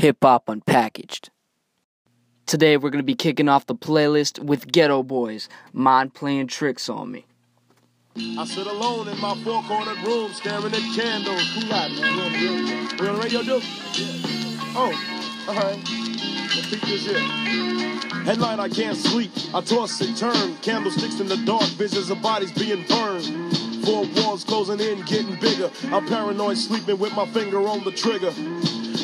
[0.00, 1.28] Hip Hop Unpackaged.
[2.46, 6.88] Today we're going to be kicking off the playlist with Geto Boys, Mind Playing Tricks
[6.88, 7.26] on Me.
[8.16, 11.46] I sit alone in my four cornered room staring at candles.
[11.52, 12.96] Who out, man?
[12.96, 13.62] The radio, dude?
[13.92, 14.72] Yeah.
[14.74, 15.84] Oh, alright.
[15.84, 17.18] The features here.
[18.26, 19.32] At I can't sleep.
[19.52, 20.56] I toss and turn.
[20.62, 23.26] Candlesticks in the dark, visions of bodies being burned.
[23.84, 25.70] Four walls closing in, getting bigger.
[25.92, 28.32] I'm paranoid, sleeping with my finger on the trigger.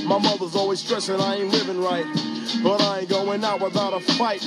[0.06, 2.06] My mother's always stressing I ain't living right.
[2.62, 4.40] But I ain't going out without a fight.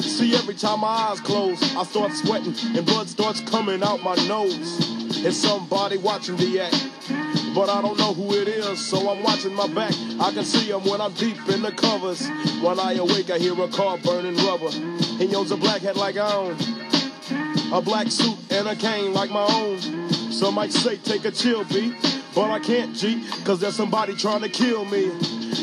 [0.00, 4.14] See, every time my eyes close, I start sweating and blood starts coming out my
[4.26, 4.78] nose.
[5.22, 6.88] It's somebody watching the act.
[7.54, 9.92] But I don't know who it is, so I'm watching my back.
[10.20, 12.26] I can see him when I'm deep in the covers.
[12.62, 14.70] When I awake, I hear a car burning rubber.
[14.70, 16.56] He owns a black hat like I own.
[17.72, 19.80] A black suit and a cane like my own.
[20.32, 21.94] Some might say take a chill beat,
[22.34, 25.10] but I can't, G, cause there's somebody trying to kill me.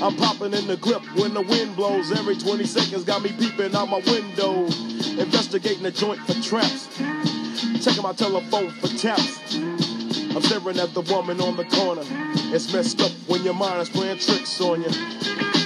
[0.02, 2.11] I'm popping in the clip when the wind blows.
[2.11, 4.66] Every 20 seconds got me peeping out my window.
[5.19, 6.88] Investigating the joint for traps.
[7.83, 9.55] Checking my telephone for taps.
[9.55, 12.03] I'm staring at the woman on the corner.
[12.53, 15.61] It's messed up when your mind is playing tricks on you.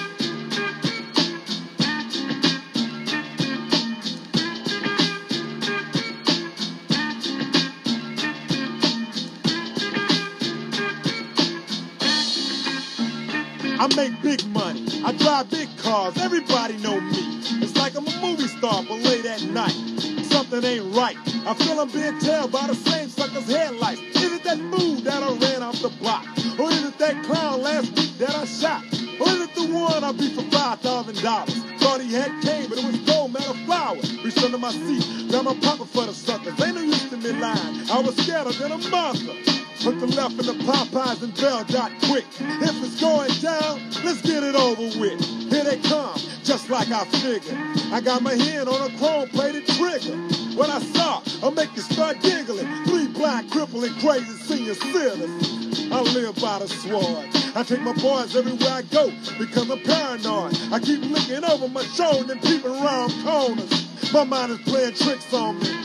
[13.85, 14.83] I make big money.
[15.05, 16.17] I drive big cars.
[16.17, 17.37] Everybody know me.
[17.61, 19.77] It's like I'm a movie star, but late at night.
[20.25, 21.15] Something ain't right.
[21.45, 24.01] I feel I'm being tailed by the same sucker's headlights.
[24.01, 26.25] Is it that fool that I ran off the block?
[26.57, 28.81] Or is it that clown last week that I shot?
[29.21, 31.53] Or is it the one I beat for five thousand dollars?
[31.77, 33.97] Thought he had cane, but it was gold metal flower.
[34.23, 36.59] Reached under my seat, got my pocket for the suckers.
[36.59, 37.87] Ain't no use to me lying.
[37.91, 39.54] I was scared than a monster.
[39.85, 42.25] Put the left in the Popeyes and Bell Dot quick.
[42.39, 45.21] If it's going down, let's get it over with.
[45.51, 47.55] Here they come, just like I figured.
[47.93, 50.17] I got my hand on a chrome plated trigger.
[50.57, 52.65] When I saw, I'll make you start giggling.
[52.85, 55.91] Three blind, crippling, crazy senior citizens.
[55.91, 57.29] I live by the sword.
[57.55, 60.57] I take my boys everywhere I go because I'm paranoid.
[60.73, 64.11] I keep looking over my shoulder and peeping around corners.
[64.11, 65.84] My mind is playing tricks on me.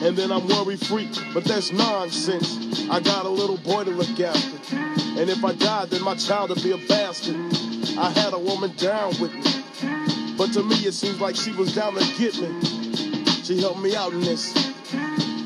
[0.00, 2.88] And then I'm worry free, but that's nonsense.
[2.88, 4.76] I got a little boy to look after.
[5.20, 7.36] And if I died, then my child would be a bastard.
[7.98, 9.42] I had a woman down with me.
[10.36, 12.60] But to me, it seems like she was down to get me.
[13.42, 14.52] She helped me out in this.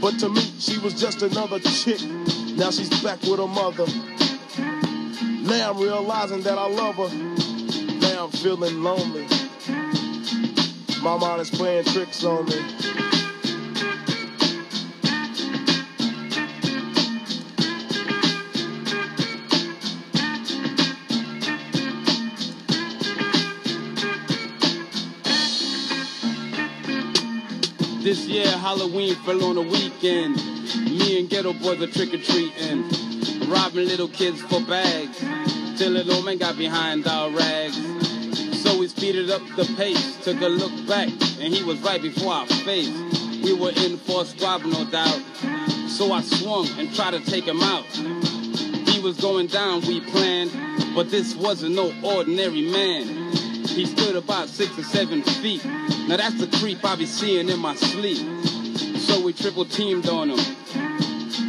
[0.02, 2.02] But to me, she was just another chick.
[2.56, 3.86] Now she's back with her mother.
[5.48, 7.08] Now I'm realizing that I love her.
[8.00, 9.26] Now I'm feeling lonely.
[11.02, 12.91] My mind is playing tricks on me.
[28.12, 30.36] This year Halloween fell on a weekend.
[30.84, 32.82] Me and Geto Boys are trick or treating,
[33.48, 35.18] robbing little kids for bags.
[35.78, 37.74] Till an old man got behind our rags.
[38.62, 41.08] So we speeded up the pace, took a look back,
[41.40, 42.92] and he was right before our face.
[43.42, 45.22] We were in for a squab, no doubt.
[45.88, 47.86] So I swung and tried to take him out.
[48.90, 50.52] He was going down, we planned,
[50.94, 53.21] but this wasn't no ordinary man.
[53.68, 55.64] He stood about six or seven feet.
[55.64, 58.18] Now that's the creep I be seeing in my sleep.
[58.98, 60.56] So we triple teamed on him,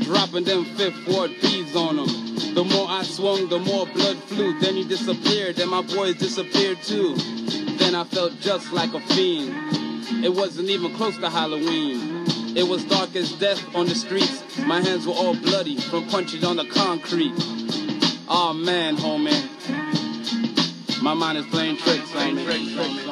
[0.03, 2.53] dropping them fifth ward beads on him.
[2.53, 4.59] The more I swung, the more blood flew.
[4.59, 7.15] Then he disappeared, and my boys disappeared too.
[7.77, 10.23] Then I felt just like a fiend.
[10.23, 12.23] It wasn't even close to Halloween.
[12.55, 14.59] It was dark as death on the streets.
[14.59, 17.33] My hands were all bloody from punching on the concrete.
[18.29, 19.72] Oh man, homie.
[21.03, 23.02] My mind is playing tricks on me.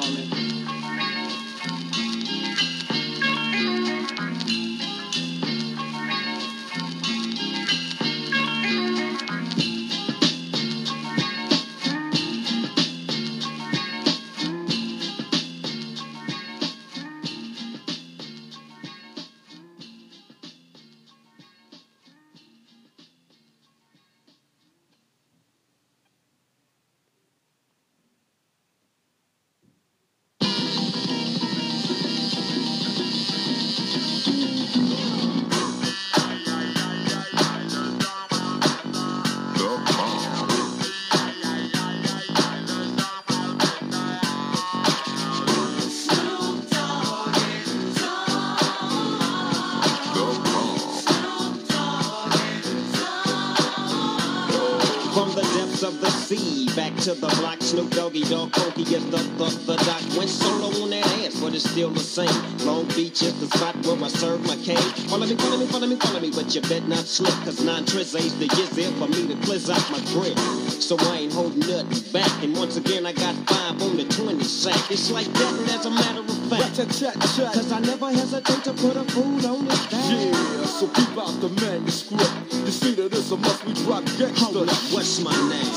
[55.99, 56.61] Tricks on me.
[57.01, 57.61] to the block.
[57.61, 60.01] Snoop Doggy Dogg Funky is the the the doc.
[60.17, 62.29] Went solo on that ass, but it's still the same.
[62.65, 64.77] Long Beach is the spot where I serve my cane.
[65.09, 67.85] Follow me, follow me, follow me, follow me, but you bet not slip, cause nine
[67.85, 70.60] tris ain't the years for me to cleanse out my grip.
[70.81, 72.43] So I ain't holding nothing back.
[72.43, 74.89] And once again, I got five on the 20 sack.
[74.89, 78.97] It's like that, and as a matter of fact, cause I never hesitate to put
[78.97, 80.11] a food on his back.
[80.11, 82.33] Yeah, so keep out the manuscript.
[82.51, 84.37] You see that this a must we drop gangsta.
[84.39, 85.71] Hold up, what's my name?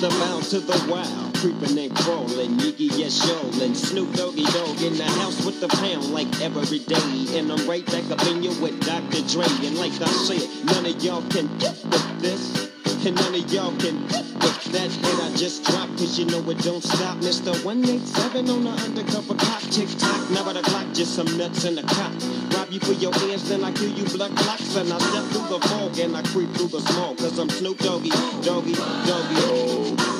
[0.00, 3.28] The bound to the wild, creeping and crawling, Yiggy yes
[3.60, 7.68] and Snoop Doggy Dogg in the house with the pound like every day, and I'm
[7.68, 9.22] right back up in you with Dr.
[9.26, 12.67] Dre, and like I said, none of y'all can get with this.
[13.06, 16.58] And none of y'all can with that hit I just dropped, cause you know it
[16.58, 17.18] don't stop.
[17.18, 17.52] Mr.
[17.64, 21.82] 187 on the undercover clock, tick tock, never the clock, just some nuts in the
[21.82, 22.12] cop.
[22.54, 25.48] Rob you for your ears, then I kill you blood clots, and I step through
[25.48, 28.10] the fog and I creep through the smoke, cause I'm Snoop Doggy,
[28.42, 30.17] Doggy, Doggy.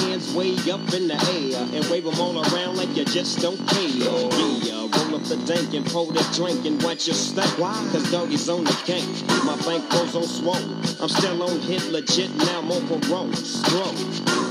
[0.00, 3.58] Hands way up in the air and wave them all around like you just don't
[3.68, 3.88] care.
[3.88, 7.48] Yeah, roll up the dank and pour the drink and watch your step.
[7.58, 7.74] Why?
[7.92, 9.06] Cause doggy's on the gang.
[9.44, 10.56] My bankroll's on swole.
[11.00, 13.28] I'm still on hit legit now, I'm on parole.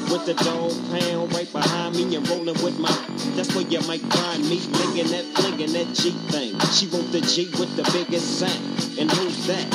[0.10, 2.90] With the dog pound right behind me and rolling with my.
[3.36, 6.60] That's where you might find me licking that, flinging that G thing.
[6.72, 8.60] She want the G with the biggest sack.
[9.00, 9.68] And who's that?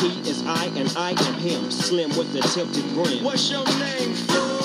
[0.00, 1.70] He is I and I am him.
[1.70, 3.24] Slim with the tilted brim.
[3.24, 4.57] What's your name, fool?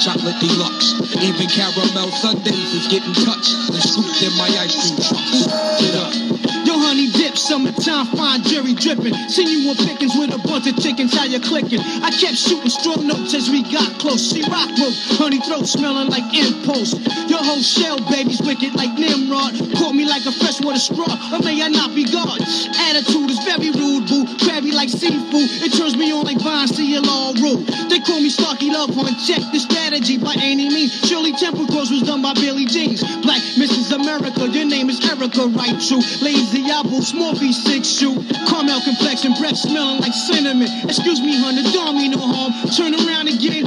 [0.00, 0.94] Chocolate deluxe.
[1.22, 6.28] Even caramel sundaes is getting touched and scooped in my ice cream trucks.
[6.68, 9.14] Yo, honey dip, summertime, fine jerry dripping.
[9.32, 11.80] Seen you on pickings with a bunch of chickens, how you clicking?
[12.04, 14.20] I kept shooting strong notes as we got close.
[14.30, 16.92] She rock rope, honey throat smelling like impulse.
[17.26, 19.56] Your whole shell, baby's wicked like Nimrod.
[19.80, 22.38] Caught me like a freshwater straw, or may I not be God?
[22.38, 24.28] Attitude is very rude, boo.
[24.44, 25.48] Crabby like seafood.
[25.64, 27.64] It turns me on like vines to your law rule.
[27.88, 29.16] They call me Starky Love Hunt.
[29.24, 30.92] Check the strategy by any means.
[31.08, 33.00] Shirley Temple Cross was done by Billy Jeans.
[33.22, 33.90] Black Mrs.
[33.94, 35.80] America, your name is Erica, right?
[35.80, 36.04] True.
[36.20, 38.22] Lazy apple, Smorphy six shoe.
[38.48, 40.68] Caramel complexion, breath smelling like cinnamon.
[40.84, 42.52] Excuse me, honey, don't mean no harm.
[42.70, 43.64] Turn around again.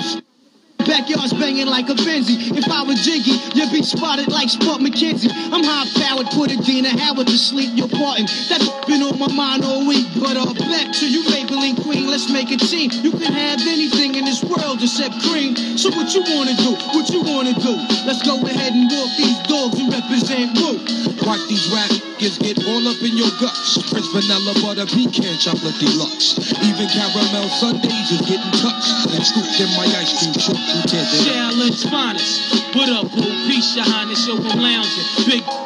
[0.92, 2.52] Backyards banging like a Benzie.
[2.52, 5.32] If I were Jiggy, you'd be spotted like Spuds MacKenzie.
[5.32, 7.72] I'm high powered, put Adina Howard to sleep.
[7.80, 8.28] You're parting.
[8.52, 10.04] That's been on my mind all week.
[10.20, 12.12] But uh, back to you, Maybelline Queen.
[12.12, 12.92] Let's make a team.
[12.92, 15.56] You can have anything in this world except cream.
[15.80, 16.76] So what you wanna do?
[16.92, 17.72] What you wanna do?
[18.04, 20.76] Let's go ahead and walk these dogs and represent Woo.
[21.24, 23.82] Watch these rap get all up in your guts.
[23.90, 26.38] Prince vanilla butter pecan chocolate deluxe.
[26.62, 30.81] Even caramel sundaes is getting touched and scooped in my ice cream truck.
[30.82, 30.88] Who?
[30.88, 32.76] Challenge finest.
[32.76, 33.22] What up, boo?
[33.22, 35.26] Peace, your highness, yo, I'm lounging.
[35.28, 35.61] Big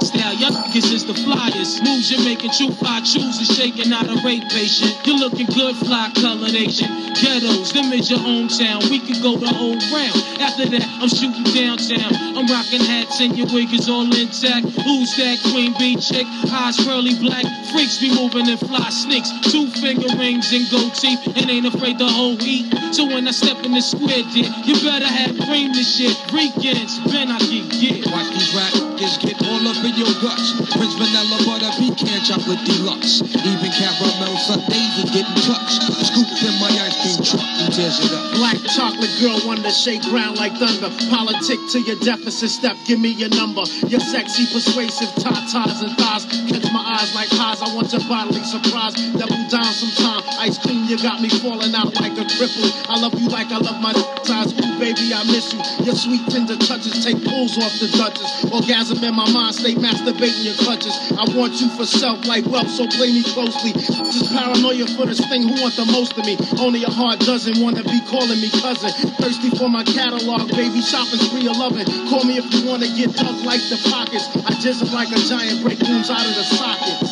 [0.45, 1.83] y'all niggas is the flyest.
[1.83, 4.93] Moves you're making, true fly chooses, shaking out a rape patient.
[5.05, 6.89] You're looking good, fly colored Asian.
[7.15, 8.89] Ghettos, them is your hometown.
[8.89, 10.19] We could go the whole round.
[10.41, 12.37] After that, I'm shooting downtown.
[12.37, 14.67] I'm rocking hats and your wig is all intact.
[14.83, 16.27] Who's that queen bee chick?
[16.51, 17.45] Eyes curly black.
[17.71, 19.31] Freaks be moving and fly sneaks.
[19.51, 21.25] Two finger rings and gold teeth.
[21.35, 22.67] And ain't afraid to whole eat.
[22.93, 26.15] So when I step in the square, you better have cream this shit.
[26.33, 28.05] Weekends, then I can get.
[28.11, 30.55] Watch these rap niggas get all up in your guts.
[30.71, 33.21] Prince vanilla butter pecan chocolate deluxe.
[33.21, 35.83] Even caramel sundaes is getting touched.
[35.83, 37.43] Scooped in my ice cream truck.
[37.43, 38.23] Who tears it up?
[38.39, 40.91] Black chocolate girl, to shake ground like thunder.
[41.11, 43.63] Politic to your deficit step, give me your number.
[43.87, 46.25] Your sexy, persuasive tatas and thighs.
[46.47, 48.95] Catch my eyes like highs, I want your bodily surprise.
[49.13, 50.23] Double down sometime.
[50.39, 52.69] Ice cream, you got me falling out like a cripple.
[52.87, 54.53] I love you like I love my ties.
[54.53, 55.59] Ooh, baby, I miss you.
[55.83, 58.45] Your sweet, tender touches take pulls off the Duchess.
[58.51, 60.93] Orgasm in my mind, stay masturbating your clutches.
[61.17, 63.73] I want you for self like wealth, so play me closely.
[63.73, 66.37] Just paranoia for this thing, who want the most of me?
[66.61, 68.91] Only a heart doesn't wanna be calling me cousin.
[69.17, 71.85] Thirsty for my catalog, baby, shopping spree of loving.
[72.09, 74.29] Call me if you wanna get dug like the pockets.
[74.45, 77.09] I jizzle like a giant, break rooms out of the sockets.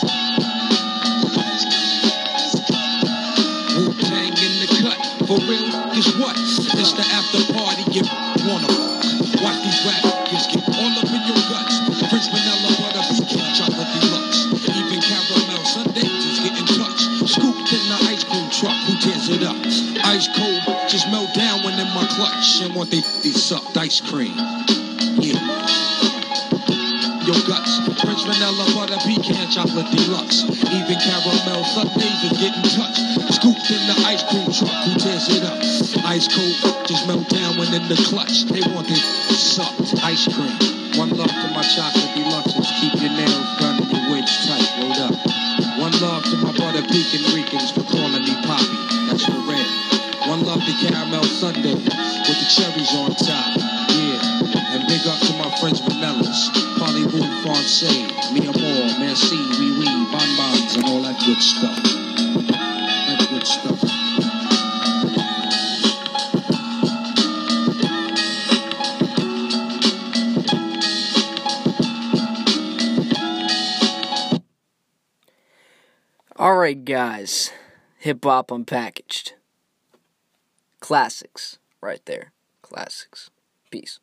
[3.73, 4.99] Wu Tang in the cut.
[5.25, 6.37] For real, guess what?
[6.37, 8.03] It's the after party you
[8.45, 8.82] wanna
[23.93, 24.33] ice cream.
[25.21, 25.37] Yeah.
[27.29, 30.49] Your guts, French vanilla butter pecan chocolate deluxe.
[30.49, 33.05] Even caramel sundaes is getting touched.
[33.37, 35.61] Scooped in the ice cream truck, who tears it up?
[36.09, 38.45] Ice cold, just melt down when in the clutch.
[38.49, 40.57] They want it sucked ice cream.
[40.97, 42.65] One love to my chocolate deluxes.
[42.81, 44.65] Keep your nails done and your wigs tight.
[44.81, 45.13] Rolled up.
[45.77, 47.21] One love to my butter pecan
[59.13, 61.83] merci, oui, oui, bonbons, and all that good stuff.
[63.07, 63.79] That good stuff.
[76.39, 77.51] Alright, guys.
[77.99, 79.33] Hip hop unpackaged.
[80.79, 82.31] Classics, right there.
[82.63, 83.29] Classics.
[83.69, 83.99] Peace.